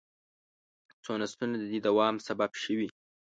[1.03, 2.87] څو نسلونه د دې دوام سبب شوي.